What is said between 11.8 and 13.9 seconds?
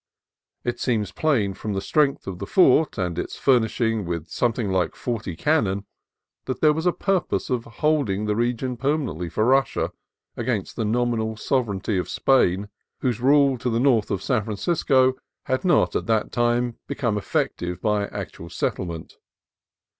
of Spain, whose rule to the